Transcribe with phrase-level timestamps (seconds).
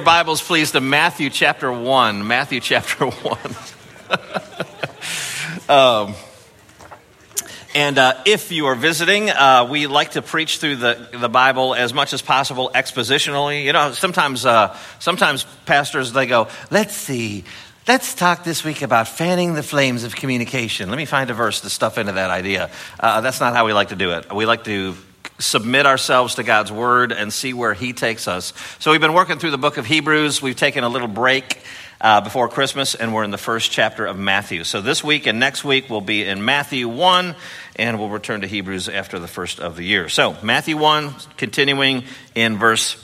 [0.00, 2.26] your Bibles, please, to Matthew chapter 1.
[2.26, 3.38] Matthew chapter 1.
[6.08, 6.14] um,
[7.74, 11.74] and uh, if you are visiting, uh, we like to preach through the, the Bible
[11.74, 13.62] as much as possible expositionally.
[13.62, 17.44] You know, sometimes, uh, sometimes pastors, they go, let's see,
[17.86, 20.88] let's talk this week about fanning the flames of communication.
[20.88, 22.70] Let me find a verse to stuff into that idea.
[22.98, 24.32] Uh, that's not how we like to do it.
[24.32, 24.94] We like to
[25.40, 28.52] submit ourselves to God's word and see where He takes us.
[28.78, 30.40] So we've been working through the book of Hebrews.
[30.40, 31.62] We've taken a little break
[32.00, 34.64] uh, before Christmas, and we're in the first chapter of Matthew.
[34.64, 37.34] So this week and next week we'll be in Matthew 1,
[37.76, 40.08] and we'll return to Hebrews after the first of the year.
[40.08, 42.04] So, Matthew 1, continuing
[42.34, 43.02] in verse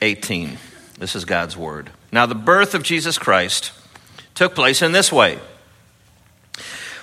[0.00, 0.58] 18.
[0.98, 1.90] This is God's word.
[2.10, 3.72] Now, the birth of Jesus Christ
[4.34, 5.38] took place in this way.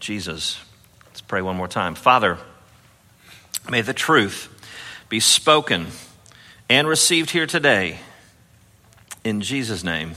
[0.00, 0.60] Jesus.
[1.06, 1.94] Let's pray one more time.
[1.94, 2.38] Father,
[3.70, 4.48] may the truth
[5.08, 5.86] be spoken
[6.68, 7.98] and received here today.
[9.24, 10.12] In Jesus' name,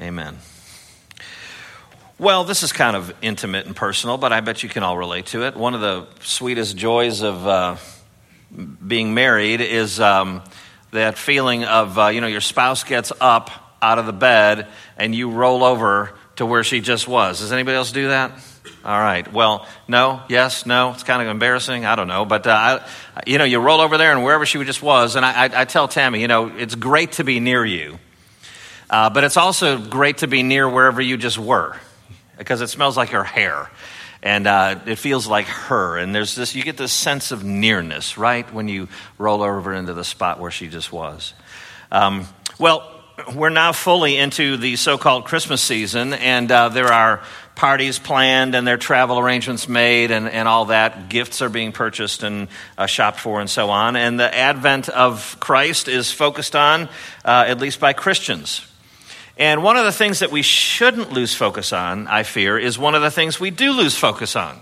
[0.00, 0.38] amen.
[2.18, 5.26] Well, this is kind of intimate and personal, but I bet you can all relate
[5.26, 5.56] to it.
[5.56, 7.76] One of the sweetest joys of uh,
[8.86, 10.42] being married is um,
[10.92, 13.50] that feeling of, uh, you know, your spouse gets up
[13.82, 17.40] out of the bed and you roll over to where she just was.
[17.40, 18.30] Does anybody else do that?
[18.84, 19.30] All right.
[19.32, 20.92] Well, no, yes, no.
[20.92, 21.84] It's kind of embarrassing.
[21.84, 22.24] I don't know.
[22.24, 22.80] But, uh,
[23.16, 25.16] I, you know, you roll over there and wherever she just was.
[25.16, 27.98] And I, I, I tell Tammy, you know, it's great to be near you.
[28.88, 31.76] Uh, but it's also great to be near wherever you just were
[32.38, 33.70] because it smells like her hair
[34.22, 35.98] and uh, it feels like her.
[35.98, 39.94] And there's this, you get this sense of nearness, right, when you roll over into
[39.94, 41.34] the spot where she just was.
[41.90, 42.88] Um, well,
[43.34, 47.22] we're now fully into the so called Christmas season, and uh, there are
[47.54, 51.08] parties planned and their travel arrangements made and, and all that.
[51.08, 52.48] Gifts are being purchased and
[52.78, 53.96] uh, shopped for and so on.
[53.96, 56.88] And the advent of Christ is focused on,
[57.24, 58.66] uh, at least by Christians.
[59.38, 62.94] And one of the things that we shouldn't lose focus on, I fear, is one
[62.94, 64.60] of the things we do lose focus on.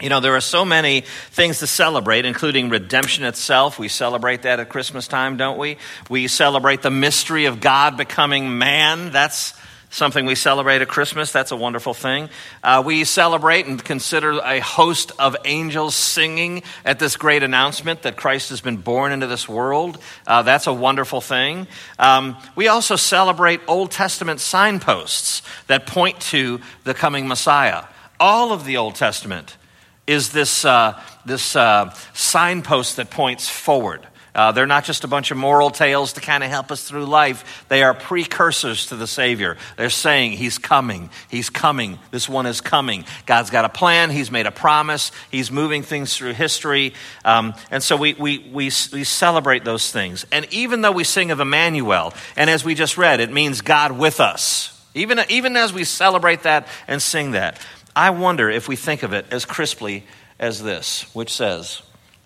[0.00, 3.78] You know, there are so many things to celebrate, including redemption itself.
[3.78, 5.76] We celebrate that at Christmas time, don't we?
[6.10, 9.12] We celebrate the mystery of God becoming man.
[9.12, 9.54] That's
[9.92, 11.30] something we celebrate at Christmas.
[11.30, 12.30] That's a wonderful thing.
[12.62, 18.16] Uh, we celebrate and consider a host of angels singing at this great announcement that
[18.16, 19.98] Christ has been born into this world.
[20.26, 21.68] Uh, that's a wonderful thing.
[21.98, 27.84] Um, we also celebrate Old Testament signposts that point to the coming Messiah.
[28.18, 29.58] All of the Old Testament
[30.06, 34.06] is this, uh, this uh, signpost that points forward.
[34.34, 37.04] Uh, they're not just a bunch of moral tales to kind of help us through
[37.04, 37.66] life.
[37.68, 39.58] They are precursors to the Savior.
[39.76, 41.10] They're saying, He's coming.
[41.28, 41.98] He's coming.
[42.10, 43.04] This one is coming.
[43.26, 44.08] God's got a plan.
[44.10, 45.12] He's made a promise.
[45.30, 46.94] He's moving things through history.
[47.26, 50.24] Um, and so we, we, we, we celebrate those things.
[50.32, 53.92] And even though we sing of Emmanuel, and as we just read, it means God
[53.92, 54.68] with us.
[54.94, 57.60] Even, even as we celebrate that and sing that,
[57.94, 60.04] I wonder if we think of it as crisply
[60.38, 61.82] as this, which says,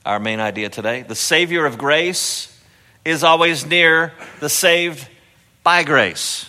[0.06, 2.52] our main idea today the Savior of grace
[3.04, 5.06] is always near the saved
[5.62, 6.48] by grace.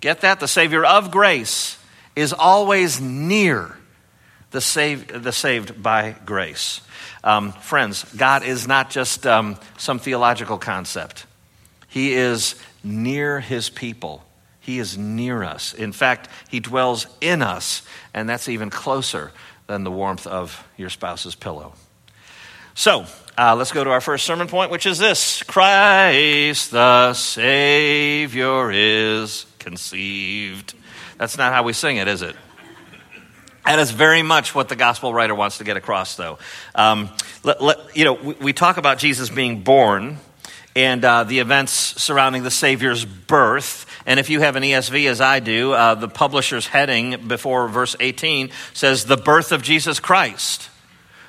[0.00, 0.40] Get that?
[0.40, 1.78] The Savior of grace
[2.14, 3.76] is always near
[4.50, 6.80] the saved, the saved by grace.
[7.24, 11.26] Um, friends, God is not just um, some theological concept,
[11.88, 14.24] He is near His people
[14.62, 15.74] he is near us.
[15.74, 17.82] In fact, He dwells in us,
[18.14, 19.32] and that's even closer
[19.66, 21.74] than the warmth of your spouse's pillow.
[22.74, 23.04] So,
[23.36, 29.44] uh, let's go to our first sermon point, which is this Christ the Savior is
[29.58, 30.74] conceived.
[31.18, 32.34] That's not how we sing it, is it?
[33.66, 36.38] That is very much what the gospel writer wants to get across, though.
[36.74, 37.10] Um,
[37.44, 40.16] let, let, you know, we, we talk about Jesus being born
[40.74, 43.84] and uh, the events surrounding the Savior's birth.
[44.06, 47.94] And if you have an ESV, as I do, uh, the publisher's heading before verse
[48.00, 50.70] 18 says, The birth of Jesus Christ.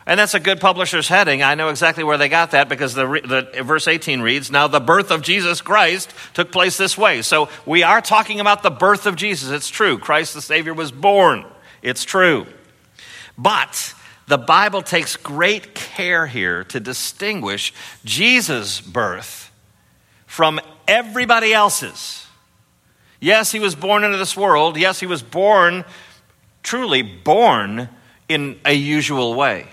[0.06, 1.44] And that's a good publisher's heading.
[1.44, 3.06] I know exactly where they got that because the,
[3.54, 7.22] the, verse 18 reads, Now the birth of Jesus Christ took place this way.
[7.22, 9.50] So we are talking about the birth of Jesus.
[9.50, 9.98] It's true.
[9.98, 11.46] Christ the Savior was born.
[11.82, 12.48] It's true.
[13.38, 13.94] But
[14.28, 17.74] the Bible takes great care here to distinguish
[18.04, 19.52] Jesus' birth
[20.26, 22.28] from everybody else's.
[23.22, 24.76] Yes, he was born into this world.
[24.76, 25.86] Yes, he was born,
[26.62, 27.88] truly born
[28.28, 29.68] in a usual way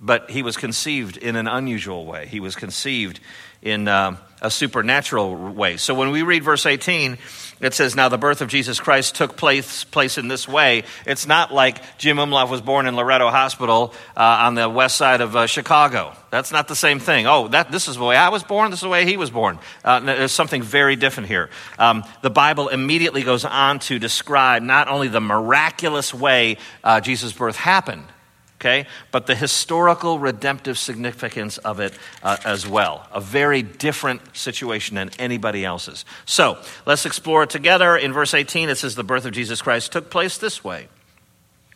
[0.00, 2.26] but he was conceived in an unusual way.
[2.26, 3.20] He was conceived
[3.60, 5.76] in uh, a supernatural way.
[5.76, 7.18] So when we read verse 18,
[7.60, 10.84] it says, Now the birth of Jesus Christ took place, place in this way.
[11.06, 15.20] It's not like Jim Umlauf was born in Loretto Hospital uh, on the west side
[15.20, 16.12] of uh, Chicago.
[16.30, 17.26] That's not the same thing.
[17.26, 19.30] Oh, that, this is the way I was born, this is the way he was
[19.30, 19.58] born.
[19.84, 21.50] Uh, there's something very different here.
[21.78, 27.32] Um, the Bible immediately goes on to describe not only the miraculous way uh, Jesus'
[27.32, 28.04] birth happened,
[28.60, 28.86] okay?
[29.12, 33.06] But the historical redemptive significance of it uh, as well.
[33.12, 36.04] A very different situation than anybody else's.
[36.26, 37.96] So let's explore it together.
[37.96, 40.88] In verse 18, it says, The birth of Jesus Christ took place this way.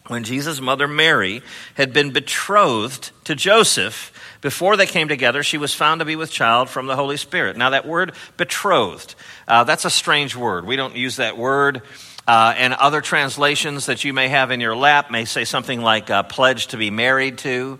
[0.08, 1.42] When Jesus' mother Mary
[1.74, 6.32] had been betrothed to Joseph, before they came together, she was found to be with
[6.32, 7.56] child from the Holy Spirit.
[7.56, 9.14] Now, that word betrothed,
[9.46, 10.66] uh, that's a strange word.
[10.66, 11.82] We don't use that word.
[12.26, 16.08] Uh, and other translations that you may have in your lap may say something like
[16.08, 17.78] uh, pledged to be married to,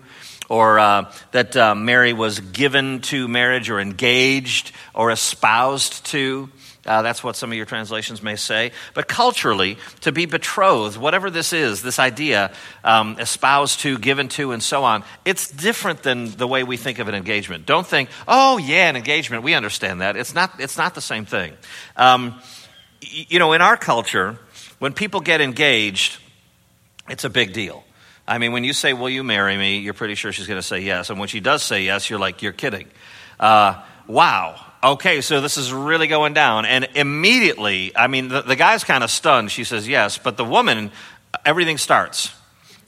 [0.49, 6.49] or uh, that uh, Mary was given to marriage, or engaged, or espoused to.
[6.85, 8.73] Uh, that's what some of your translations may say.
[8.93, 12.51] But culturally, to be betrothed, whatever this is, this idea,
[12.83, 16.99] um, espoused to, given to, and so on, it's different than the way we think
[16.99, 17.65] of an engagement.
[17.65, 20.17] Don't think, oh, yeah, an engagement, we understand that.
[20.17, 21.53] It's not, it's not the same thing.
[21.95, 22.41] Um,
[23.29, 24.37] you know, in our culture,
[24.79, 26.19] when people get engaged,
[27.09, 27.83] it's a big deal.
[28.27, 29.79] I mean, when you say, Will you marry me?
[29.79, 31.09] you're pretty sure she's going to say yes.
[31.09, 32.87] And when she does say yes, you're like, You're kidding.
[33.39, 34.59] Uh, wow.
[34.83, 36.65] Okay, so this is really going down.
[36.65, 39.49] And immediately, I mean, the, the guy's kind of stunned.
[39.49, 40.91] She says yes, but the woman,
[41.45, 42.33] everything starts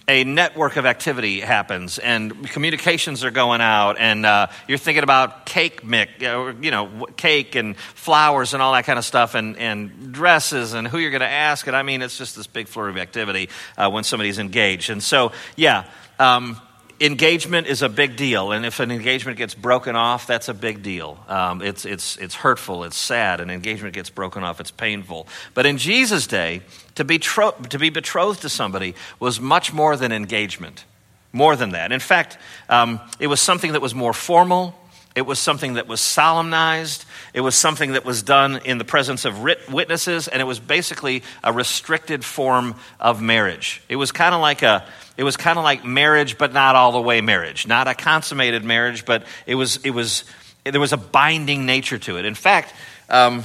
[0.08, 5.46] a network of activity happens and communications are going out and uh, you're thinking about
[5.48, 10.14] cake mix, you know, cake and flowers and all that kind of stuff and, and
[10.14, 11.66] dresses and who you're going to ask.
[11.66, 14.92] And I mean, it's just this big flurry of activity uh, when somebody's engaged.
[14.92, 15.86] And so, yeah,
[16.20, 16.62] um,
[17.00, 20.82] engagement is a big deal, and if an engagement gets broken off, that's a big
[20.82, 21.18] deal.
[21.28, 23.42] Um, it's, it's, it's hurtful, it's sad.
[23.42, 25.28] An engagement gets broken off, it's painful.
[25.54, 26.62] But in Jesus' day,
[26.96, 30.86] to be, tro- to be betrothed to somebody was much more than engagement,
[31.34, 31.92] more than that.
[31.92, 32.38] In fact,
[32.70, 34.74] um, it was something that was more formal.
[35.16, 37.06] It was something that was solemnized.
[37.36, 41.22] It was something that was done in the presence of witnesses, and it was basically
[41.44, 43.84] a restricted form of marriage.
[43.90, 44.88] It was kind of like a,
[45.18, 47.68] it was kind of like marriage, but not all the way marriage.
[47.68, 50.24] Not a consummated marriage, but it was, it was,
[50.64, 52.24] there was a binding nature to it.
[52.24, 52.74] In fact,
[53.10, 53.44] um,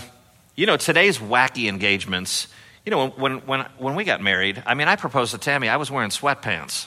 [0.54, 2.46] you know, today's wacky engagements,
[2.86, 5.78] you know, when, when, when we got married, I mean, I proposed to Tammy, I
[5.78, 6.86] was wearing sweatpants.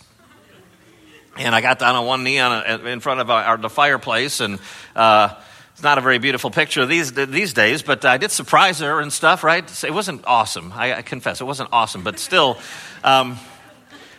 [1.35, 4.39] And I got down on one knee on a, in front of our, the fireplace,
[4.39, 4.57] and
[4.95, 5.35] uh,
[5.73, 9.11] it's not a very beautiful picture these, these days, but I did surprise her and
[9.11, 9.83] stuff, right?
[9.83, 10.71] It wasn't awesome.
[10.71, 12.59] I, I confess, it wasn't awesome, but still.
[13.03, 13.37] Um,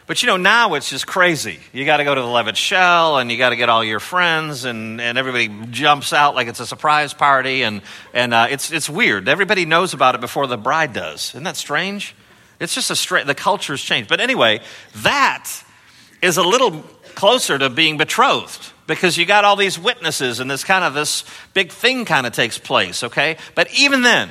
[0.06, 1.60] but you know, now it's just crazy.
[1.72, 4.00] You got to go to the Levitt Shell and you got to get all your
[4.00, 7.82] friends, and, and everybody jumps out like it's a surprise party, and,
[8.12, 9.28] and uh, it's, it's weird.
[9.28, 11.30] Everybody knows about it before the bride does.
[11.30, 12.16] Isn't that strange?
[12.58, 14.08] It's just a straight, the culture's changed.
[14.08, 14.60] But anyway,
[14.96, 15.50] that
[16.20, 16.82] is a little
[17.14, 21.24] closer to being betrothed because you got all these witnesses and this kind of this
[21.52, 23.36] big thing kind of takes place, okay?
[23.54, 24.30] But even then,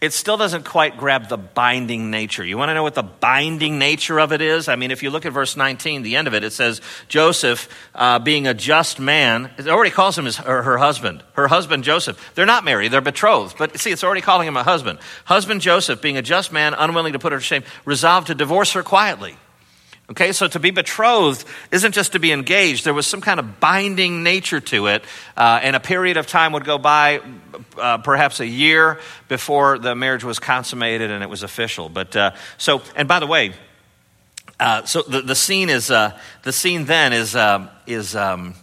[0.00, 2.42] it still doesn't quite grab the binding nature.
[2.42, 4.66] You want to know what the binding nature of it is?
[4.66, 7.68] I mean, if you look at verse 19, the end of it, it says, Joseph,
[7.94, 11.22] uh, being a just man, it already calls him his, her, her husband.
[11.34, 12.32] Her husband, Joseph.
[12.34, 13.58] They're not married, they're betrothed.
[13.58, 15.00] But see, it's already calling him a husband.
[15.26, 18.72] Husband Joseph, being a just man, unwilling to put her to shame, resolved to divorce
[18.72, 19.36] her quietly.
[20.10, 22.84] Okay, so to be betrothed isn't just to be engaged.
[22.84, 25.04] There was some kind of binding nature to it,
[25.36, 27.20] uh, and a period of time would go by,
[27.78, 28.98] uh, perhaps a year
[29.28, 31.88] before the marriage was consummated and it was official.
[31.88, 33.52] But uh, so, and by the way,
[34.58, 38.16] uh, so the, the scene is uh, the scene then is uh, is.
[38.16, 38.54] Um,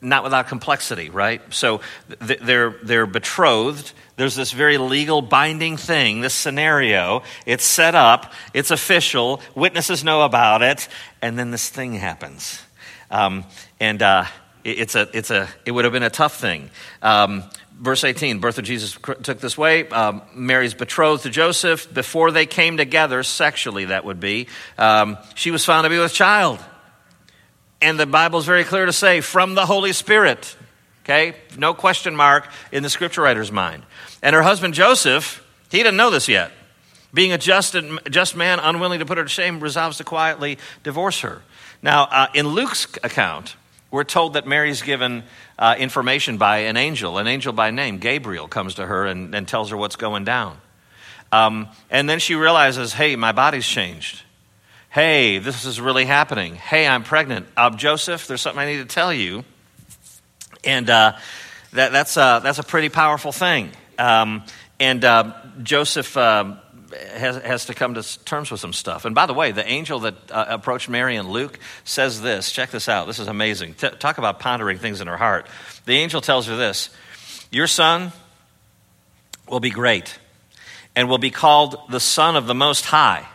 [0.00, 1.42] not without complexity, right?
[1.52, 3.92] So they're, they're betrothed.
[4.16, 7.22] There's this very legal binding thing, this scenario.
[7.46, 10.88] It's set up, it's official, witnesses know about it,
[11.20, 12.62] and then this thing happens.
[13.10, 13.44] Um,
[13.78, 14.24] and uh,
[14.64, 16.70] it's a, it's a, it would have been a tough thing.
[17.02, 17.44] Um,
[17.78, 19.88] verse 18, birth of Jesus took this way.
[19.88, 21.92] Um, Mary's betrothed to Joseph.
[21.92, 26.12] Before they came together, sexually, that would be, um, she was found to be with
[26.12, 26.58] child.
[27.82, 30.56] And the Bible's very clear to say, from the Holy Spirit.
[31.04, 31.34] Okay?
[31.56, 33.82] No question mark in the scripture writer's mind.
[34.22, 36.52] And her husband Joseph, he didn't know this yet.
[37.12, 37.74] Being a just,
[38.10, 41.42] just man, unwilling to put her to shame, resolves to quietly divorce her.
[41.82, 43.56] Now, uh, in Luke's account,
[43.90, 45.24] we're told that Mary's given
[45.58, 47.18] uh, information by an angel.
[47.18, 50.58] An angel by name, Gabriel, comes to her and, and tells her what's going down.
[51.32, 54.22] Um, and then she realizes, hey, my body's changed.
[54.92, 56.56] Hey, this is really happening.
[56.56, 57.46] Hey, I'm pregnant.
[57.56, 59.44] Uh, Joseph, there's something I need to tell you.
[60.64, 61.16] And uh,
[61.74, 63.70] that, that's, uh, that's a pretty powerful thing.
[64.00, 64.42] Um,
[64.80, 65.32] and uh,
[65.62, 66.58] Joseph um,
[67.12, 69.04] has, has to come to terms with some stuff.
[69.04, 72.50] And by the way, the angel that uh, approached Mary and Luke says this.
[72.50, 73.06] Check this out.
[73.06, 73.74] This is amazing.
[73.74, 75.46] T- talk about pondering things in her heart.
[75.84, 76.90] The angel tells her this
[77.52, 78.10] Your son
[79.48, 80.18] will be great
[80.96, 83.28] and will be called the Son of the Most High.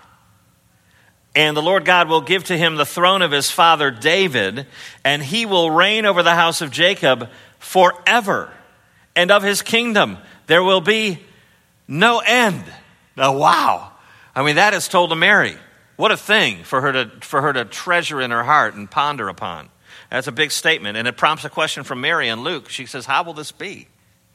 [1.35, 4.67] And the Lord God will give to him the throne of his father David,
[5.03, 8.49] and he will reign over the house of Jacob forever.
[9.17, 11.19] And of his kingdom there will be
[11.87, 12.63] no end.
[13.17, 13.91] Now, wow.
[14.33, 15.57] I mean, that is told to Mary.
[15.95, 19.29] What a thing for her to, for her to treasure in her heart and ponder
[19.29, 19.69] upon.
[20.11, 20.97] That's a big statement.
[20.97, 22.69] And it prompts a question from Mary and Luke.
[22.69, 23.87] She says, How will this be?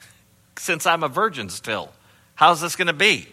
[0.59, 1.93] Since I'm a virgin still,
[2.35, 3.29] how's this going to be?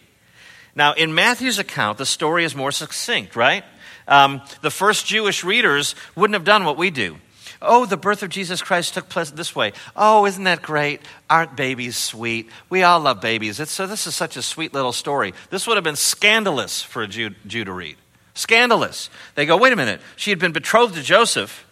[0.74, 3.64] Now, in Matthew's account, the story is more succinct, right?
[4.06, 7.16] Um, the first Jewish readers wouldn't have done what we do.
[7.60, 9.72] Oh, the birth of Jesus Christ took place this way.
[9.96, 11.00] Oh, isn't that great?
[11.28, 12.48] Aren't babies sweet?
[12.70, 13.58] We all love babies.
[13.58, 15.34] It's, so this is such a sweet little story.
[15.50, 17.96] This would have been scandalous for a Jew, Jew to read.
[18.34, 19.10] Scandalous.
[19.34, 20.00] They go, wait a minute.
[20.14, 21.66] She had been betrothed to Joseph.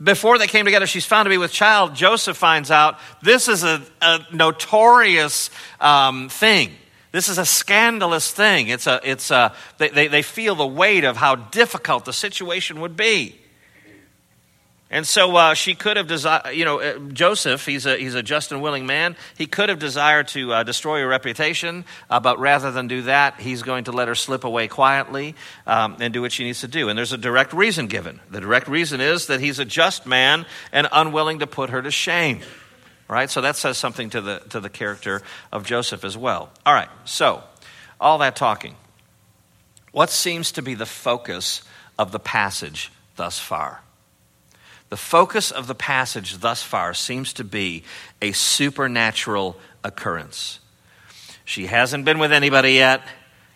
[0.00, 1.96] Before they came together, she's found to be with child.
[1.96, 5.50] Joseph finds out this is a, a notorious
[5.80, 6.70] um, thing.
[7.12, 8.68] This is a scandalous thing.
[8.68, 12.80] It's a, it's a, they, they, they feel the weight of how difficult the situation
[12.80, 13.36] would be.
[14.92, 18.24] And so uh, she could have desired, you know, uh, Joseph, he's a, he's a
[18.24, 19.14] just and willing man.
[19.38, 23.38] He could have desired to uh, destroy her reputation, uh, but rather than do that,
[23.38, 26.68] he's going to let her slip away quietly um, and do what she needs to
[26.68, 26.88] do.
[26.88, 28.18] And there's a direct reason given.
[28.30, 31.92] The direct reason is that he's a just man and unwilling to put her to
[31.92, 32.40] shame.
[33.10, 33.28] Right?
[33.28, 36.52] So that says something to the, to the character of Joseph as well.
[36.64, 37.42] All right, so
[38.00, 38.76] all that talking.
[39.90, 41.62] What seems to be the focus
[41.98, 43.82] of the passage thus far?
[44.90, 47.82] The focus of the passage thus far seems to be
[48.22, 50.60] a supernatural occurrence.
[51.44, 53.02] She hasn't been with anybody yet,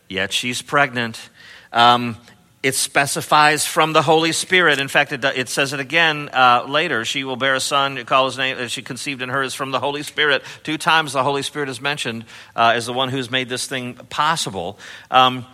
[0.09, 1.31] yet she's pregnant.
[1.73, 2.17] Um,
[2.65, 4.79] it specifies from the Holy Spirit.
[4.79, 7.05] In fact, it, it says it again uh, later.
[7.05, 9.79] She will bear a son, call his name, she conceived in her is from the
[9.79, 10.43] Holy Spirit.
[10.63, 12.25] Two times the Holy Spirit is mentioned
[12.57, 14.79] uh, as the one who's made this thing possible.
[15.11, 15.45] Um,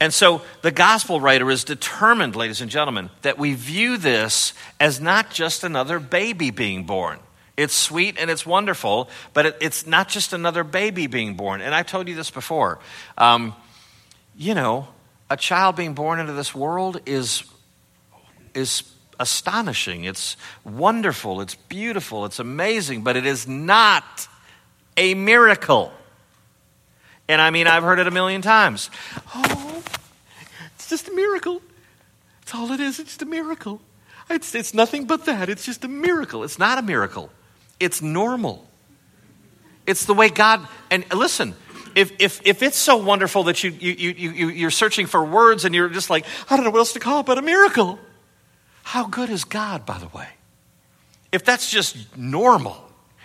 [0.00, 5.00] and so the gospel writer is determined, ladies and gentlemen, that we view this as
[5.00, 7.18] not just another baby being born.
[7.56, 11.60] It's sweet and it's wonderful, but it, it's not just another baby being born.
[11.60, 12.78] And I've told you this before.
[13.18, 13.56] Um,
[14.36, 14.86] you know,
[15.32, 17.42] a child being born into this world is,
[18.52, 18.82] is
[19.18, 20.04] astonishing.
[20.04, 21.40] It's wonderful.
[21.40, 22.26] It's beautiful.
[22.26, 24.28] It's amazing, but it is not
[24.98, 25.90] a miracle.
[27.28, 28.90] And I mean, I've heard it a million times.
[29.34, 29.82] Oh,
[30.74, 31.62] it's just a miracle.
[32.40, 32.98] That's all it is.
[32.98, 33.80] It's just a miracle.
[34.28, 35.48] It's, it's nothing but that.
[35.48, 36.44] It's just a miracle.
[36.44, 37.30] It's not a miracle,
[37.80, 38.66] it's normal.
[39.86, 41.56] It's the way God, and listen,
[41.94, 45.64] if, if, if it's so wonderful that you, you, you, you, you're searching for words
[45.64, 47.98] and you're just like, I don't know what else to call it but a miracle,
[48.82, 50.28] how good is God, by the way?
[51.30, 52.76] If that's just normal,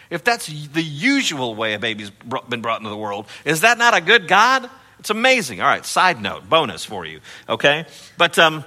[0.09, 2.11] if that's the usual way a baby's
[2.49, 4.69] been brought into the world, is that not a good God?
[4.99, 5.61] It's amazing.
[5.61, 7.19] All right, side note, bonus for you,
[7.49, 7.85] okay?
[8.17, 8.63] But um,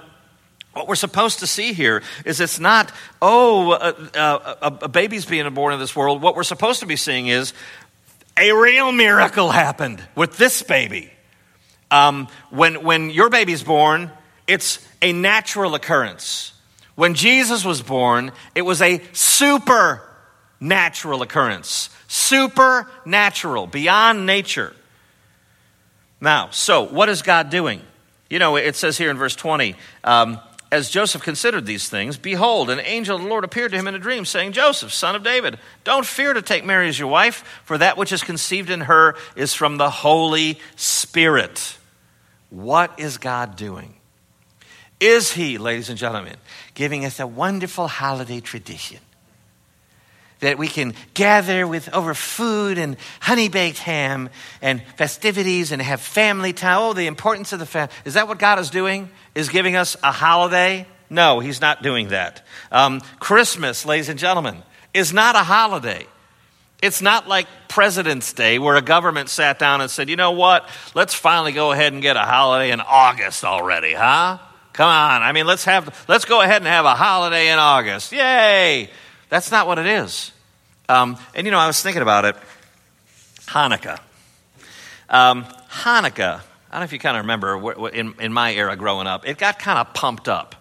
[0.73, 2.91] what we're supposed to see here is it's not,
[3.21, 6.21] oh, a, a, a baby's being born in this world.
[6.21, 7.53] What we're supposed to be seeing is
[8.37, 11.11] a real miracle happened with this baby.
[11.89, 14.11] Um, when, when your baby's born,
[14.47, 16.53] it's a natural occurrence.
[16.95, 20.01] When Jesus was born, it was a super
[20.59, 21.89] natural occurrence.
[22.07, 24.75] Supernatural, beyond nature.
[26.19, 27.81] Now, so what is God doing?
[28.29, 30.39] You know, it says here in verse 20, um,
[30.71, 33.95] as Joseph considered these things, behold, an angel of the Lord appeared to him in
[33.95, 37.43] a dream, saying, Joseph, son of David, don't fear to take Mary as your wife,
[37.65, 41.77] for that which is conceived in her is from the Holy Spirit.
[42.49, 43.95] What is God doing?
[45.01, 46.37] Is He, ladies and gentlemen,
[46.73, 48.99] giving us a wonderful holiday tradition?
[50.41, 54.29] That we can gather with over food and honey baked ham
[54.61, 56.77] and festivities and have family time.
[56.79, 57.93] Oh, the importance of the family.
[58.05, 59.09] Is that what God is doing?
[59.33, 60.85] Is giving us a holiday?
[61.09, 62.45] No, He's not doing that.
[62.71, 64.57] Um, Christmas, ladies and gentlemen,
[64.93, 66.05] is not a holiday.
[66.81, 70.67] It's not like President's Day where a government sat down and said, you know what,
[70.95, 74.39] let's finally go ahead and get a holiday in August already, huh?
[74.73, 75.21] Come on.
[75.21, 78.11] I mean, let's have, let's go ahead and have a holiday in August.
[78.11, 78.89] Yay.
[79.31, 80.29] That's not what it is.
[80.89, 82.35] Um, and you know, I was thinking about it.
[83.47, 83.97] Hanukkah.
[85.09, 89.07] Um, Hanukkah, I don't know if you kind of remember in, in my era growing
[89.07, 90.55] up, it got kind of pumped up.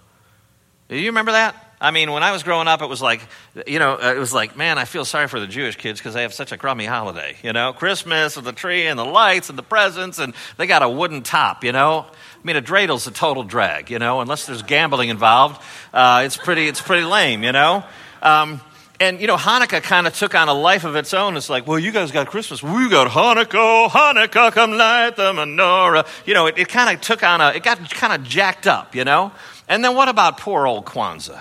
[0.88, 1.56] Do you remember that?
[1.80, 3.22] I mean, when I was growing up, it was like,
[3.66, 6.22] you know, it was like, man, I feel sorry for the Jewish kids because they
[6.22, 7.36] have such a crummy holiday.
[7.42, 10.82] You know, Christmas with the tree and the lights and the presents, and they got
[10.82, 11.64] a wooden top.
[11.64, 13.90] You know, I mean, a dreidel's a total drag.
[13.90, 15.60] You know, unless there's gambling involved,
[15.92, 17.42] uh, it's pretty, it's pretty lame.
[17.42, 17.82] You know.
[18.22, 18.60] Um,
[19.00, 21.36] and you know, Hanukkah kind of took on a life of its own.
[21.36, 26.06] It's like, well, you guys got Christmas, we got Hanukkah, Hanukkah, come light the menorah.
[26.26, 28.94] You know, it, it kind of took on a, it got kind of jacked up,
[28.94, 29.32] you know.
[29.68, 31.40] And then what about poor old Kwanzaa?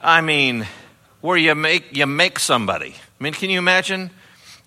[0.00, 0.66] I mean,
[1.22, 2.94] where you make you make somebody.
[2.94, 4.10] I mean, can you imagine?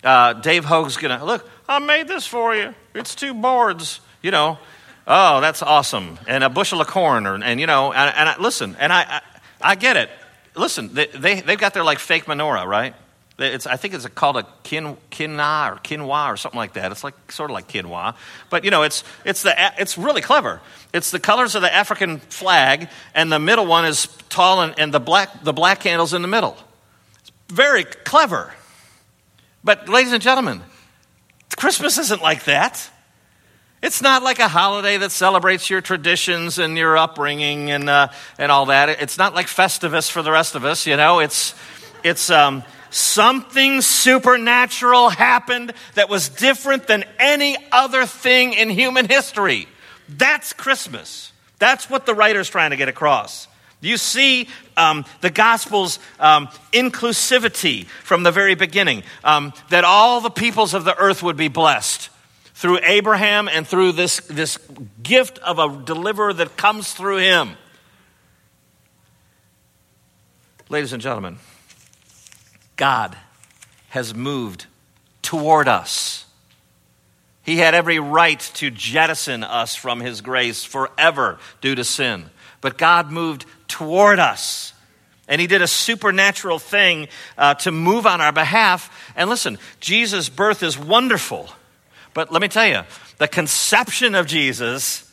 [0.03, 1.49] Uh, Dave Hogue's gonna look.
[1.69, 2.73] I made this for you.
[2.93, 4.01] It's two boards.
[4.21, 4.57] You know.
[5.11, 6.19] Oh, that's awesome.
[6.27, 9.01] And a bushel of corn, or, and you know, and, and I, listen, and I,
[9.01, 9.21] I,
[9.71, 10.09] I get it.
[10.55, 12.95] Listen, they, they they've got their like fake menorah, right?
[13.39, 16.91] It's, I think it's called a kin, kinna or quinoa or something like that.
[16.91, 18.15] It's like sort of like quinoa,
[18.49, 20.59] but you know, it's it's the it's really clever.
[20.93, 24.93] It's the colors of the African flag, and the middle one is tall, and, and
[24.93, 26.57] the black the black candles in the middle.
[27.19, 28.53] It's very clever.
[29.63, 30.61] But ladies and gentlemen,
[31.55, 32.89] Christmas isn't like that.
[33.81, 38.51] It's not like a holiday that celebrates your traditions and your upbringing and, uh, and
[38.51, 38.89] all that.
[38.89, 41.19] It's not like Festivus for the rest of us, you know.
[41.19, 41.55] It's,
[42.03, 49.67] it's, um, something supernatural happened that was different than any other thing in human history.
[50.09, 51.31] That's Christmas.
[51.59, 53.47] That's what the writer's trying to get across.
[53.81, 60.29] You see um, the gospel's um, inclusivity from the very beginning, um, that all the
[60.29, 62.08] peoples of the earth would be blessed
[62.59, 64.57] through Abraham and through this, this
[65.01, 67.51] gift of a deliverer that comes through him.
[70.67, 71.37] Ladies and gentlemen,
[72.75, 73.15] God
[73.87, 74.65] has moved
[75.21, 76.25] toward us.
[77.43, 82.25] He had every right to jettison us from His grace forever due to sin.
[82.59, 84.73] But God moved toward us.
[85.29, 89.13] And He did a supernatural thing uh, to move on our behalf.
[89.15, 91.49] And listen, Jesus' birth is wonderful.
[92.13, 92.81] But let me tell you,
[93.17, 95.11] the conception of Jesus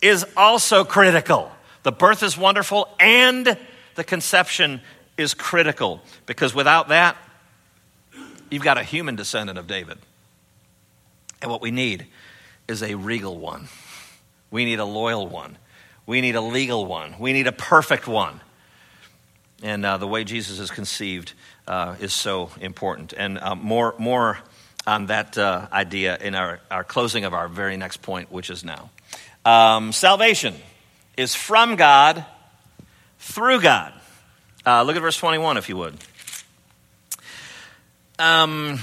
[0.00, 1.50] is also critical.
[1.82, 3.56] The birth is wonderful, and
[3.94, 4.80] the conception
[5.16, 7.16] is critical because without that,
[8.50, 9.98] you've got a human descendant of David.
[11.42, 12.06] And what we need
[12.68, 13.68] is a regal one.
[14.50, 15.58] We need a loyal one.
[16.06, 17.16] We need a legal one.
[17.18, 18.40] We need a perfect one.
[19.62, 21.32] And uh, the way Jesus is conceived
[21.66, 23.12] uh, is so important.
[23.16, 24.38] And uh, more, more
[24.86, 28.64] on that uh, idea in our, our closing of our very next point, which is
[28.64, 28.90] now.
[29.44, 30.54] Um, salvation
[31.16, 32.24] is from God
[33.18, 33.92] through God.
[34.64, 35.96] Uh, look at verse 21, if you would.
[38.18, 38.78] Um,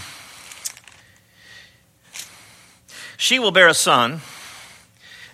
[3.17, 4.21] she will bear a son,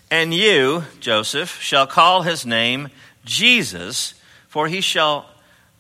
[0.10, 2.90] and you, Joseph, shall call his name
[3.26, 4.14] Jesus,
[4.48, 5.30] for he shall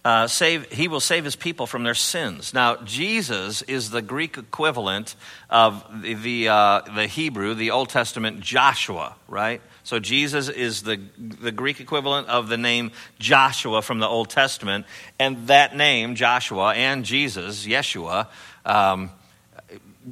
[0.05, 2.53] uh, save, he will save his people from their sins.
[2.53, 5.15] Now, Jesus is the Greek equivalent
[5.49, 9.62] of the, the, uh, the Hebrew, the Old Testament Joshua, right?
[9.83, 14.85] So Jesus is the, the Greek equivalent of the name Joshua from the Old Testament.
[15.19, 18.27] And that name, Joshua and Jesus, Yeshua,
[18.65, 19.09] um,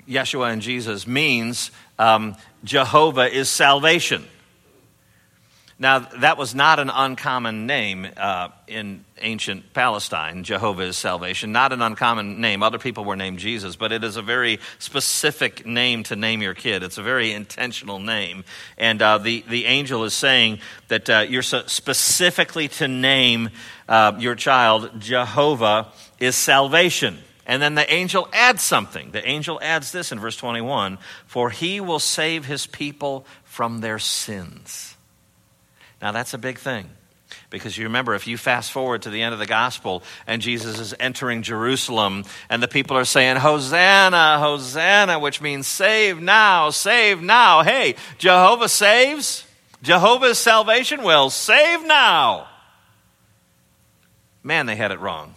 [0.08, 4.26] Yeshua and Jesus means um, Jehovah is salvation.
[5.80, 11.52] Now, that was not an uncommon name uh, in ancient Palestine, Jehovah is salvation.
[11.52, 12.64] Not an uncommon name.
[12.64, 16.56] Other people were named Jesus, but it is a very specific name to name your
[16.56, 16.82] kid.
[16.82, 18.44] It's a very intentional name.
[18.80, 23.50] And uh, the, the angel is saying that uh, you're so specifically to name
[23.88, 27.20] uh, your child Jehovah is salvation.
[27.46, 29.12] And then the angel adds something.
[29.12, 34.00] The angel adds this in verse 21 For he will save his people from their
[34.00, 34.97] sins.
[36.02, 36.90] Now, that's a big thing.
[37.50, 40.80] Because you remember, if you fast forward to the end of the gospel and Jesus
[40.80, 47.22] is entering Jerusalem and the people are saying, Hosanna, Hosanna, which means save now, save
[47.22, 47.64] now.
[47.64, 49.46] Hey, Jehovah saves.
[49.82, 52.48] Jehovah's salvation will save now.
[54.44, 55.36] Man, they had it wrong.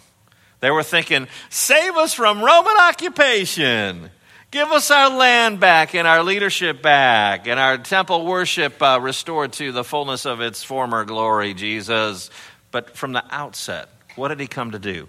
[0.61, 4.11] They were thinking, save us from Roman occupation.
[4.51, 9.53] Give us our land back and our leadership back and our temple worship uh, restored
[9.55, 12.31] to the fullness of its former glory, Jesus.
[12.73, 15.09] But from the outset, what did he come to do?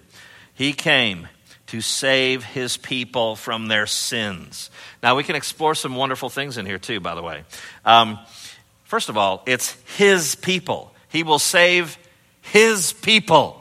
[0.54, 1.28] He came
[1.68, 4.70] to save his people from their sins.
[5.02, 7.44] Now, we can explore some wonderful things in here, too, by the way.
[7.84, 8.20] Um,
[8.84, 10.94] first of all, it's his people.
[11.10, 11.98] He will save
[12.42, 13.60] his people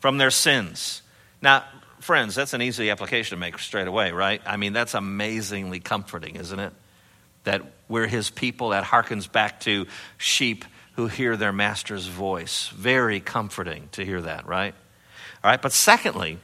[0.00, 1.02] from their sins.
[1.40, 1.64] Now,
[2.10, 4.42] friends, that's an easy application to make straight away, right?
[4.44, 6.72] I mean, that's amazingly comforting, isn't it?
[7.44, 9.86] That we're his people, that harkens back to
[10.18, 12.66] sheep who hear their master's voice.
[12.74, 14.74] Very comforting to hear that, right?
[15.44, 16.38] All right, but secondly,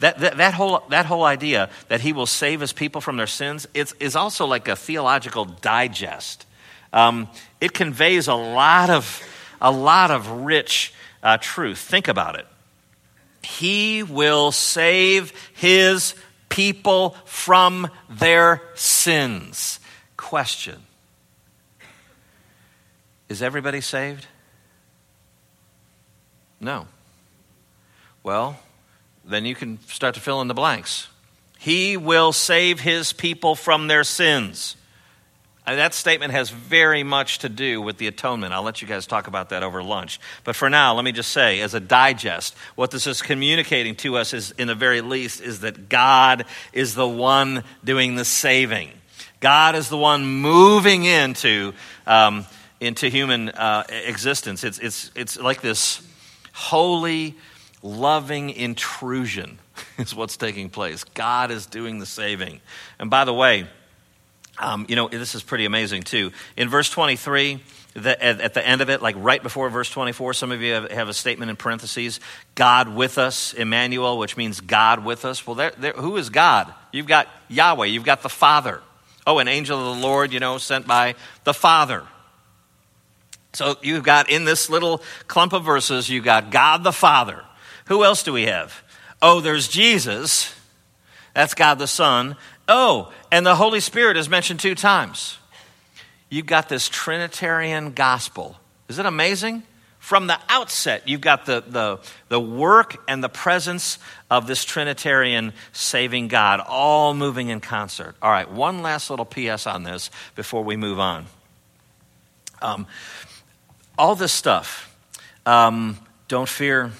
[0.00, 3.28] that, that, that, whole, that whole idea that he will save his people from their
[3.28, 6.46] sins it's, is also like a theological digest.
[6.92, 7.28] Um,
[7.60, 9.22] it conveys a lot of,
[9.60, 11.78] a lot of rich uh, truth.
[11.78, 12.48] Think about it.
[13.42, 16.14] He will save his
[16.48, 19.80] people from their sins.
[20.16, 20.82] Question
[23.28, 24.26] Is everybody saved?
[26.60, 26.86] No.
[28.22, 28.60] Well,
[29.24, 31.08] then you can start to fill in the blanks.
[31.58, 34.76] He will save his people from their sins.
[35.64, 38.52] And that statement has very much to do with the atonement.
[38.52, 40.18] I'll let you guys talk about that over lunch.
[40.42, 44.16] But for now, let me just say, as a digest, what this is communicating to
[44.16, 48.90] us is, in the very least, is that God is the one doing the saving.
[49.38, 51.74] God is the one moving into,
[52.08, 52.44] um,
[52.80, 54.64] into human uh, existence.
[54.64, 56.02] It's, it's, it's like this
[56.52, 57.36] holy,
[57.84, 59.60] loving intrusion,
[59.98, 61.04] is what's taking place.
[61.04, 62.60] God is doing the saving.
[62.98, 63.68] And by the way,
[64.58, 66.32] um, you know, this is pretty amazing too.
[66.56, 67.60] In verse 23,
[67.94, 70.72] the, at, at, the end of it, like right before verse 24, some of you
[70.72, 72.20] have, have, a statement in parentheses
[72.54, 75.46] God with us, Emmanuel, which means God with us.
[75.46, 76.72] Well, who is God?
[76.90, 78.80] You've got Yahweh, you've got the Father.
[79.26, 82.04] Oh, an angel of the Lord, you know, sent by the Father.
[83.52, 87.44] So you've got in this little clump of verses, you've got God the Father.
[87.86, 88.82] Who else do we have?
[89.20, 90.54] Oh, there's Jesus.
[91.34, 92.36] That's God the Son.
[92.74, 95.36] Oh, and the Holy Spirit is mentioned two times.
[96.30, 98.56] You've got this Trinitarian gospel.
[98.88, 99.62] Is it amazing?
[99.98, 101.98] From the outset, you've got the, the,
[102.30, 103.98] the work and the presence
[104.30, 108.16] of this Trinitarian saving God all moving in concert.
[108.22, 111.26] All right, one last little PS on this before we move on.
[112.62, 112.86] Um,
[113.98, 114.96] all this stuff,
[115.44, 116.92] um, don't fear,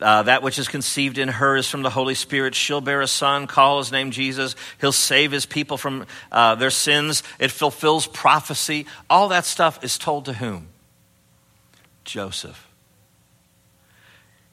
[0.00, 2.54] uh, that which is conceived in her is from the Holy Spirit.
[2.54, 4.56] She'll bear a son, call his name Jesus.
[4.80, 7.22] He'll save his people from uh, their sins.
[7.38, 8.86] It fulfills prophecy.
[9.08, 10.68] All that stuff is told to whom?
[12.04, 12.66] Joseph.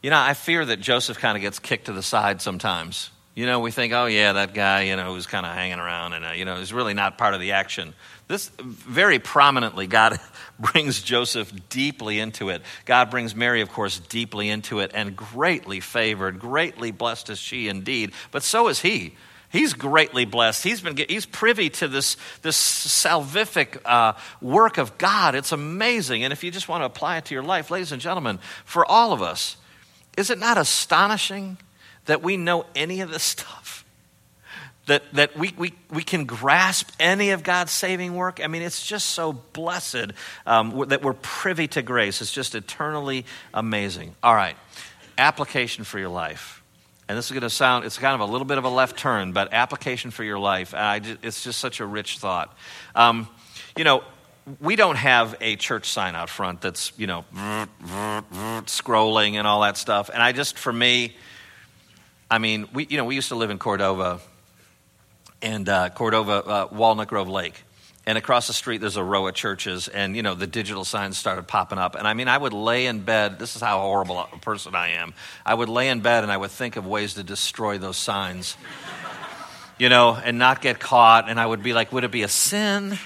[0.03, 3.10] You know, I fear that Joseph kind of gets kicked to the side sometimes.
[3.36, 6.13] You know, we think, oh, yeah, that guy, you know, who's kind of hanging around
[6.13, 7.93] and, uh, you know, is really not part of the action.
[8.27, 10.19] This very prominently, God
[10.59, 12.61] brings Joseph deeply into it.
[12.85, 17.69] God brings Mary, of course, deeply into it and greatly favored, greatly blessed is she
[17.69, 19.15] indeed, but so is he.
[19.49, 20.63] He's greatly blessed.
[20.63, 25.35] He's been he's privy to this this salvific uh, work of God.
[25.35, 26.25] It's amazing.
[26.25, 28.85] And if you just want to apply it to your life, ladies and gentlemen, for
[28.85, 29.55] all of us,
[30.17, 31.57] is it not astonishing
[32.05, 33.66] that we know any of this stuff?
[34.88, 38.41] That, that we, we, we can grasp any of God's saving work.
[38.43, 40.13] I mean, it's just so blessed
[40.45, 42.21] um, that we're privy to grace.
[42.21, 44.15] It's just eternally amazing.
[44.23, 44.58] All right,
[45.17, 46.63] application for your life.
[47.10, 48.97] And this is going to sound, it's kind of a little bit of a left
[48.97, 50.71] turn, but application for your life.
[50.71, 52.54] Just, it's just such a rich thought.
[52.95, 53.30] Um,
[53.78, 54.04] you know,
[54.60, 57.23] we don't have a church sign out front that's, you know,
[58.65, 60.10] scrolling and all that stuff.
[60.13, 61.15] And I just, for me,
[62.30, 64.19] I mean, we, you know, we used to live in Cordova
[65.41, 67.63] and uh, Cordova, uh, Walnut Grove Lake.
[68.06, 71.17] And across the street, there's a row of churches, and you know the digital signs
[71.17, 71.95] started popping up.
[71.95, 73.38] And I mean, I would lay in bed.
[73.38, 75.13] This is how horrible a person I am.
[75.45, 78.56] I would lay in bed and I would think of ways to destroy those signs,
[79.78, 81.30] you know, and not get caught.
[81.30, 82.97] And I would be like, would it be a sin,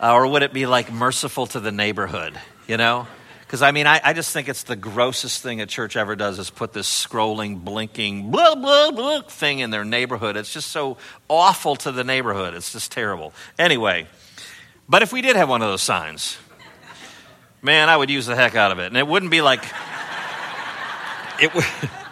[0.00, 3.06] uh, or would it be like merciful to the neighborhood, you know?
[3.50, 6.38] Because I mean, I, I, just think it's the grossest thing a church ever does
[6.38, 10.36] is put this scrolling, blinking, blah, blah, blah thing in their neighborhood.
[10.36, 12.54] It's just so awful to the neighborhood.
[12.54, 13.32] It's just terrible.
[13.58, 14.06] Anyway,
[14.88, 16.38] but if we did have one of those signs,
[17.60, 18.86] man, I would use the heck out of it.
[18.86, 19.64] And it wouldn't be like,
[21.42, 21.66] it, would,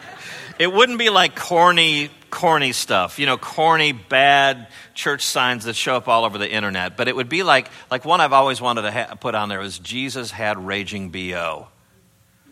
[0.58, 5.94] it wouldn't be like corny corny stuff, you know, corny, bad church signs that show
[5.94, 6.96] up all over the internet.
[6.96, 9.60] But it would be like, like one I've always wanted to ha- put on there
[9.60, 11.68] was Jesus had raging BO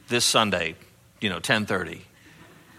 [0.09, 0.77] this Sunday,
[1.21, 2.01] you know, 1030.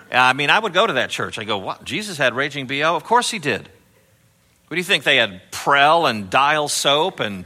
[0.09, 1.37] I mean, I would go to that church.
[1.37, 1.83] I go, what?
[1.83, 2.95] Jesus had raging BO?
[2.95, 3.61] Of course he did.
[3.61, 5.03] What do you think?
[5.03, 7.45] They had Prell and Dial soap and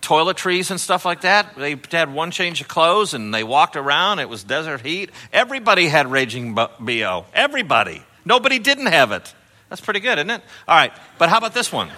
[0.00, 1.56] toiletries and stuff like that.
[1.56, 4.20] They had one change of clothes and they walked around.
[4.20, 5.10] It was desert heat.
[5.32, 7.26] Everybody had raging BO.
[7.34, 8.04] Everybody.
[8.24, 9.34] Nobody didn't have it.
[9.76, 10.40] That's pretty good, isn't it?
[10.66, 11.90] All right, but how about this one?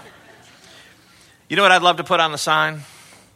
[1.49, 2.81] You know what I'd love to put on the sign?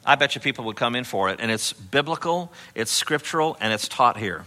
[0.05, 1.38] I bet you people would come in for it.
[1.38, 4.44] And it's biblical, it's scriptural, and it's taught here.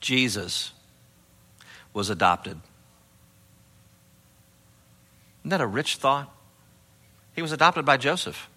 [0.00, 0.70] Jesus
[1.92, 2.60] was adopted.
[5.40, 6.32] Isn't that a rich thought?
[7.34, 8.48] He was adopted by Joseph.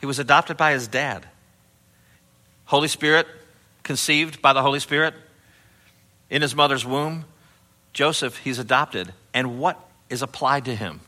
[0.00, 1.26] He was adopted by his dad.
[2.64, 3.26] Holy Spirit,
[3.82, 5.12] conceived by the Holy Spirit
[6.30, 7.26] in his mother's womb.
[7.94, 9.14] Joseph, he's adopted.
[9.32, 9.80] And what
[10.10, 11.00] is applied to him?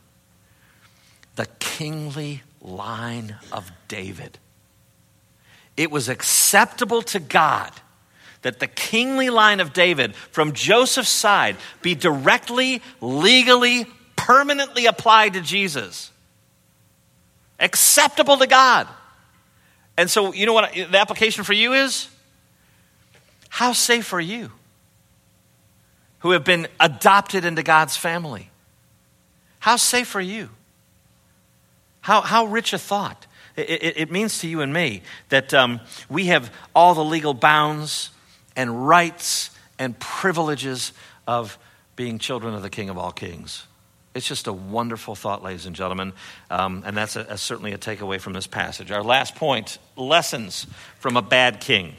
[1.35, 4.39] The kingly line of David.
[5.77, 7.71] It was acceptable to God
[8.41, 15.43] that the kingly line of David from Joseph's side be directly, legally, permanently applied to
[15.43, 16.11] Jesus
[17.59, 18.87] acceptable to God.
[19.97, 22.09] And so, you know what the application for you is?
[23.49, 24.53] How safe are you
[26.21, 28.51] who have been adopted into God's family?
[29.59, 30.51] How safe are you?
[32.01, 33.27] How, how rich a thought.
[33.57, 37.35] It, it, it means to you and me that um, we have all the legal
[37.35, 38.11] bounds
[38.55, 40.93] and rights and privileges
[41.27, 41.59] of
[41.97, 43.67] being children of the King of all kings.
[44.15, 46.13] It's just a wonderful thought, ladies and gentlemen,
[46.51, 48.91] um, and that's a, a, certainly a takeaway from this passage.
[48.91, 50.67] Our last point lessons
[50.99, 51.95] from a bad king.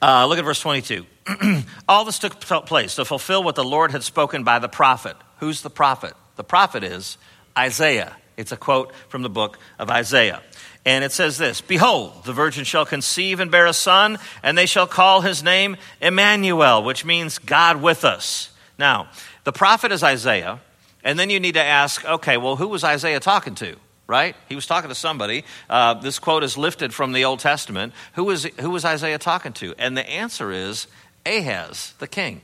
[0.00, 1.04] Uh, look at verse 22.
[1.88, 5.16] All this took place to fulfill what the Lord had spoken by the prophet.
[5.38, 6.14] Who's the prophet?
[6.36, 7.18] The prophet is
[7.56, 8.16] Isaiah.
[8.36, 10.42] It's a quote from the book of Isaiah.
[10.84, 14.66] And it says this Behold, the virgin shall conceive and bear a son, and they
[14.66, 18.50] shall call his name Emmanuel, which means God with us.
[18.78, 19.08] Now,
[19.42, 20.60] the prophet is Isaiah,
[21.02, 23.76] and then you need to ask, okay, well, who was Isaiah talking to?
[24.08, 24.34] Right?
[24.48, 25.44] He was talking to somebody.
[25.70, 27.92] Uh, this quote is lifted from the Old Testament.
[28.14, 29.74] Who was, who was Isaiah talking to?
[29.78, 30.88] And the answer is
[31.26, 32.40] Ahaz, the king.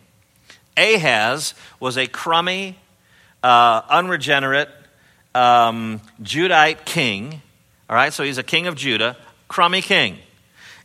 [0.77, 2.79] Ahaz was a crummy,
[3.43, 4.69] uh, unregenerate
[5.35, 7.43] um, Judite king.
[7.89, 9.17] All right, so he's a king of Judah,
[9.49, 10.19] crummy king.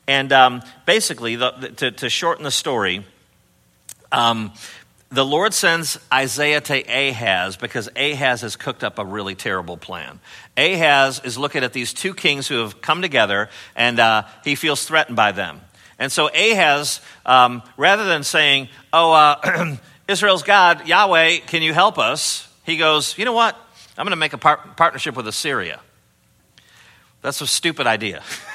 [0.07, 3.05] And um, basically, the, the, to, to, shorten the story,
[4.11, 4.51] um,
[5.11, 10.19] the Lord sends Isaiah to Ahaz because Ahaz has cooked up a really terrible plan.
[10.55, 14.85] Ahaz is looking at these two kings who have come together, and uh, he feels
[14.85, 15.61] threatened by them.
[15.97, 21.97] And so Ahaz, um, rather than saying, Oh, uh, Israel's God, Yahweh, can you help
[21.97, 22.47] us?
[22.65, 23.55] He goes, You know what?
[23.97, 25.81] I'm going to make a par- partnership with Assyria.
[27.21, 28.23] That's a stupid idea.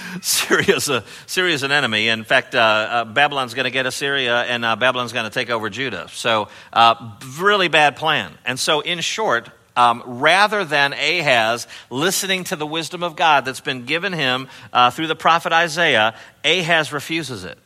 [0.22, 2.08] Syria's, a, Syria's an enemy.
[2.08, 5.50] In fact, uh, uh, Babylon's going to get Assyria, and uh, Babylon's going to take
[5.50, 6.08] over Judah.
[6.12, 8.32] So, uh, really bad plan.
[8.44, 13.60] And so, in short, um, rather than Ahaz listening to the wisdom of God that's
[13.60, 17.58] been given him uh, through the prophet Isaiah, Ahaz refuses it.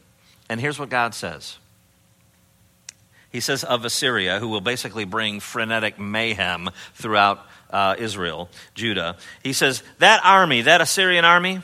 [0.49, 1.59] And here's what God says.
[3.31, 9.17] He says of Assyria, who will basically bring frenetic mayhem throughout uh, Israel, Judah.
[9.43, 11.61] He says, That army, that Assyrian army,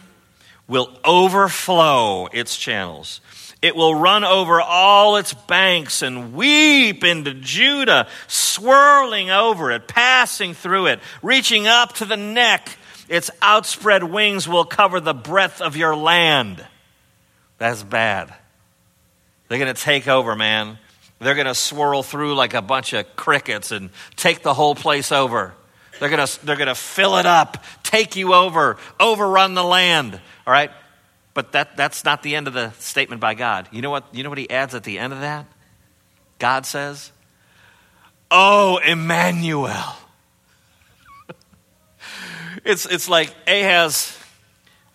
[0.68, 3.20] will overflow its channels.
[3.60, 10.54] It will run over all its banks and weep into Judah, swirling over it, passing
[10.54, 12.76] through it, reaching up to the neck.
[13.08, 16.64] Its outspread wings will cover the breadth of your land.
[17.58, 18.34] That's bad.
[19.46, 20.78] They're going to take over, man.
[21.20, 25.12] They're going to swirl through like a bunch of crickets and take the whole place
[25.12, 25.54] over.
[26.00, 30.18] They're going to, they're going to fill it up, take you over, overrun the land.
[30.46, 30.70] All right?
[31.34, 33.68] But that, that's not the end of the statement by God.
[33.70, 35.46] You know what, you know what he adds at the end of that?
[36.38, 37.12] God says,
[38.30, 39.94] Oh, Emmanuel.
[42.64, 44.18] it's, it's like Ahaz,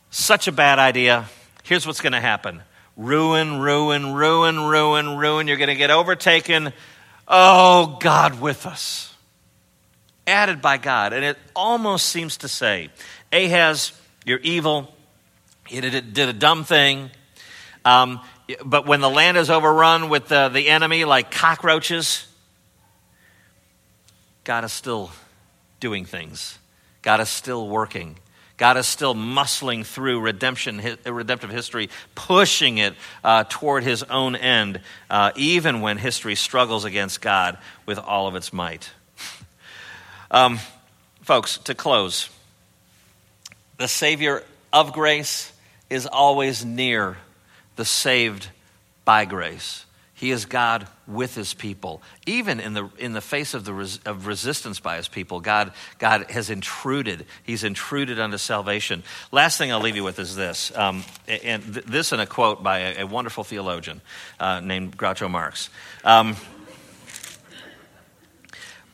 [0.10, 1.26] such a bad idea.
[1.64, 2.64] Here's what's going to happen
[2.96, 5.48] ruin, ruin, ruin, ruin, ruin.
[5.48, 6.74] You're going to get overtaken.
[7.28, 9.14] Oh, God with us.
[10.28, 11.14] Added by God.
[11.14, 12.90] And it almost seems to say,
[13.32, 13.94] Ahaz,
[14.26, 14.94] you're evil.
[15.70, 17.10] you did, did a dumb thing.
[17.86, 18.20] Um,
[18.64, 22.28] but when the land is overrun with the, the enemy like cockroaches,
[24.44, 25.12] God is still
[25.80, 26.60] doing things.
[27.02, 28.18] God is still working.
[28.58, 34.82] God is still muscling through redemption, redemptive history, pushing it uh, toward his own end,
[35.10, 38.90] uh, even when history struggles against God with all of its might.
[40.32, 40.60] Um,
[41.22, 42.30] folks, to close,
[43.78, 45.52] the Savior of grace
[45.90, 47.18] is always near
[47.76, 48.50] the saved
[49.06, 49.86] by grace.
[50.14, 52.02] He is God with his people.
[52.26, 55.72] Even in the, in the face of, the res, of resistance by his people, God,
[56.00, 57.28] God has intruded.
[57.44, 59.04] He's intruded unto salvation.
[59.32, 60.76] Last thing I'll leave you with is this.
[60.76, 64.02] Um, and th- this in a quote by a, a wonderful theologian
[64.40, 65.70] uh, named Groucho Marx.
[66.04, 66.36] Um,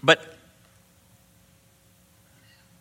[0.04, 0.33] but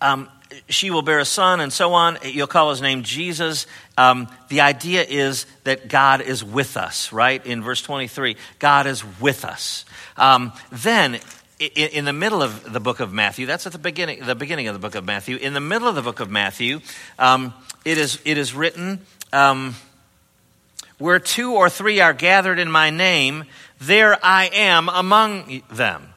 [0.02, 0.28] um,
[0.68, 2.18] she will bear a son, and so on.
[2.24, 3.66] You'll call his name Jesus.
[3.96, 7.44] Um, the idea is that God is with us, right?
[7.46, 9.84] In verse 23, God is with us.
[10.16, 11.20] Um, then,
[11.58, 14.74] in, the middle of the book of Matthew, that's at the beginning, the beginning of
[14.74, 15.36] the book of Matthew.
[15.36, 16.80] In the middle of the book of Matthew,
[17.18, 19.00] um, it, is, it is written,
[19.32, 19.76] um,
[20.98, 23.44] Where two or three are gathered in my name,
[23.80, 26.08] there I am among them.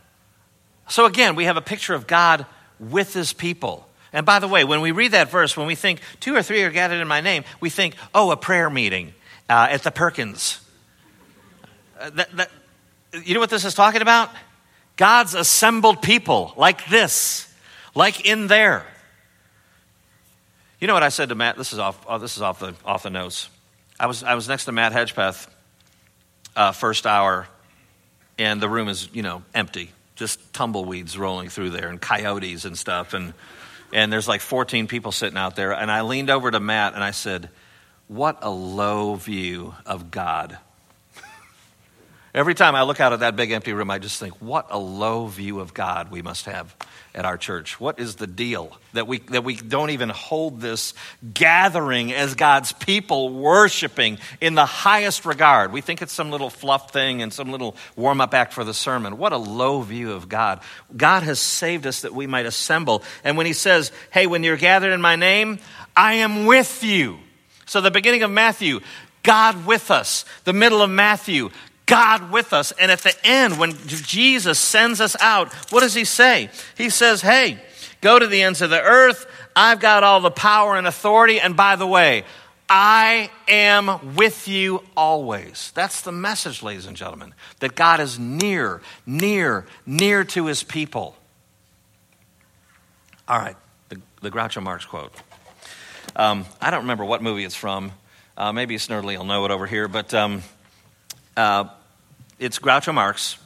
[0.87, 2.45] So again, we have a picture of God
[2.79, 3.88] with his people.
[4.13, 6.63] And by the way, when we read that verse, when we think two or three
[6.63, 9.13] are gathered in my name, we think, oh, a prayer meeting
[9.49, 10.61] uh, at the Perkins.
[11.99, 12.51] Uh, that, that,
[13.23, 14.29] you know what this is talking about?
[14.97, 17.53] God's assembled people like this,
[17.93, 18.85] like in there.
[20.79, 21.57] You know what I said to Matt?
[21.57, 22.05] This is off.
[22.07, 23.49] Oh, this is off the off the notes.
[23.99, 25.47] I was I was next to Matt Hedgepeth,
[26.55, 27.47] uh, first hour,
[28.38, 32.78] and the room is you know empty, just tumbleweeds rolling through there, and coyotes and
[32.78, 33.34] stuff, and
[33.93, 35.71] and there's like 14 people sitting out there.
[35.71, 37.49] And I leaned over to Matt and I said,
[38.08, 40.58] What a low view of God.
[42.35, 44.77] Every time I look out at that big empty room, I just think, what a
[44.77, 46.75] low view of God we must have
[47.13, 47.79] at our church.
[47.79, 50.93] What is the deal that we, that we don't even hold this
[51.33, 55.71] gathering as God's people worshiping in the highest regard?
[55.71, 58.73] We think it's some little fluff thing and some little warm up act for the
[58.73, 59.17] sermon.
[59.17, 60.59] What a low view of God.
[60.95, 63.01] God has saved us that we might assemble.
[63.23, 65.59] And when He says, hey, when you're gathered in my name,
[65.95, 67.17] I am with you.
[67.65, 68.81] So the beginning of Matthew,
[69.23, 70.25] God with us.
[70.43, 71.49] The middle of Matthew,
[71.85, 72.71] God with us.
[72.73, 76.49] And at the end, when Jesus sends us out, what does he say?
[76.77, 77.59] He says, Hey,
[78.01, 79.25] go to the ends of the earth.
[79.55, 81.39] I've got all the power and authority.
[81.39, 82.25] And by the way,
[82.67, 85.71] I am with you always.
[85.75, 91.15] That's the message, ladies and gentlemen, that God is near, near, near to his people.
[93.27, 93.55] All right,
[93.89, 95.13] the, the Groucho Marx quote.
[96.15, 97.91] Um, I don't remember what movie it's from.
[98.37, 100.41] Uh, maybe Snerdley will know it over here, but um,
[101.37, 101.65] uh,
[102.39, 103.37] it's Groucho Marx,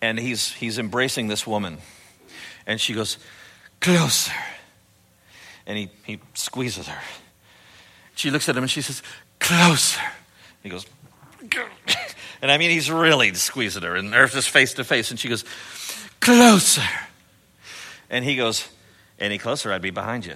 [0.00, 1.78] and he's, he's embracing this woman.
[2.66, 3.18] And she goes,
[3.80, 4.32] Closer.
[5.66, 7.00] And he, he squeezes her.
[8.14, 9.02] She looks at him and she says,
[9.38, 10.00] Closer.
[10.62, 10.86] He goes,
[12.42, 15.10] and I mean, he's really squeezing her, and they're just face to face.
[15.10, 15.44] And she goes,
[16.20, 16.82] Closer.
[18.10, 18.68] And he goes,
[19.18, 20.34] Any closer, I'd be behind you.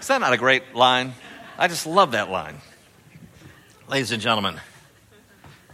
[0.00, 1.14] Is that not a great line?
[1.58, 2.56] I just love that line.
[3.88, 4.60] Ladies and gentlemen,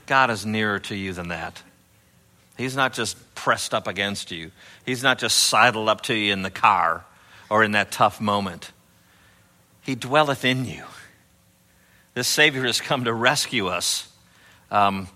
[0.06, 1.62] God is nearer to you than that.
[2.56, 4.50] He's not just pressed up against you,
[4.86, 7.04] He's not just sidled up to you in the car
[7.50, 8.70] or in that tough moment.
[9.82, 10.84] He dwelleth in you.
[12.14, 14.08] This Savior has come to rescue us.
[14.70, 15.08] Um,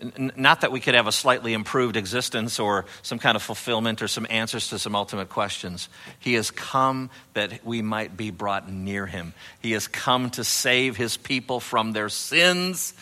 [0.00, 4.02] n- not that we could have a slightly improved existence or some kind of fulfillment
[4.02, 5.88] or some answers to some ultimate questions.
[6.18, 9.32] He has come that we might be brought near Him.
[9.62, 12.94] He has come to save His people from their sins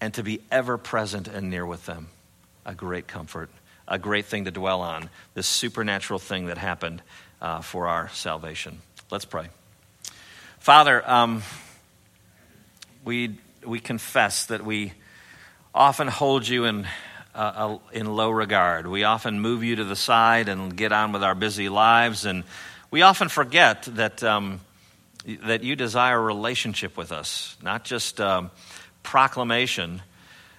[0.00, 2.08] and to be ever present and near with them.
[2.64, 3.50] A great comfort,
[3.86, 7.02] a great thing to dwell on, this supernatural thing that happened
[7.40, 8.80] uh, for our salvation.
[9.10, 9.48] Let's pray.
[10.58, 11.42] Father, um,
[13.04, 14.92] we, we confess that we
[15.72, 16.86] often hold you in,
[17.34, 18.88] uh, in low regard.
[18.88, 22.42] We often move you to the side and get on with our busy lives, and
[22.90, 24.60] we often forget that, um,
[25.44, 28.20] that you desire a relationship with us, not just.
[28.20, 28.50] Um,
[29.06, 30.02] proclamation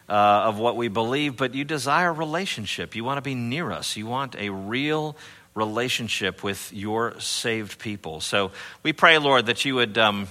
[0.09, 2.95] uh, of what we believe, but you desire relationship.
[2.95, 3.97] You want to be near us.
[3.97, 5.15] You want a real
[5.53, 8.21] relationship with your saved people.
[8.21, 8.51] So
[8.83, 10.27] we pray, Lord, that you would um,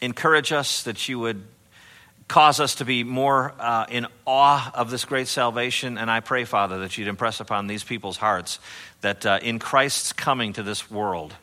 [0.00, 1.42] encourage us, that you would
[2.28, 5.98] cause us to be more uh, in awe of this great salvation.
[5.98, 8.58] And I pray, Father, that you'd impress upon these people's hearts
[9.02, 11.34] that uh, in Christ's coming to this world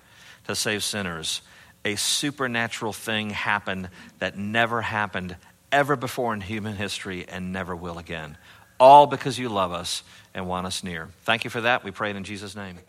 [0.48, 1.42] to save sinners,
[1.86, 5.36] a supernatural thing happened that never happened
[5.72, 8.38] ever before in human history and never will again.
[8.80, 10.04] All because you love us
[10.34, 11.10] and want us near.
[11.24, 11.84] Thank you for that.
[11.84, 12.80] We pray it in Jesus' name.